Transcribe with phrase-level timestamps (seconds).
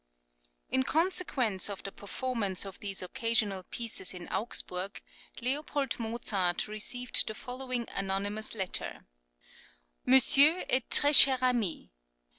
[0.71, 4.99] In consequence of the performance of these occasional pieces in Augsburg,
[5.43, 5.63] L.
[5.99, 9.05] Mozart received the following anonymous letter:
[10.03, 11.91] "Monsieur et très cher ami!